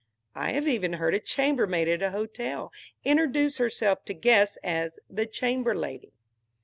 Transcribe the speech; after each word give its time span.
I 0.33 0.53
have 0.53 0.67
even 0.67 0.93
heard 0.93 1.13
a 1.13 1.19
chambermaid 1.19 1.87
at 1.87 2.01
a 2.01 2.09
hotel 2.09 2.73
introduce 3.03 3.57
herself 3.59 4.03
to 4.05 4.15
guests 4.15 4.57
as 4.63 4.97
"the 5.07 5.27
chamber 5.27 5.75
lady." 5.75 6.11